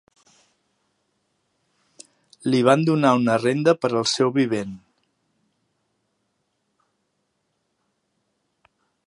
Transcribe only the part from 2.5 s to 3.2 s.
Li van donar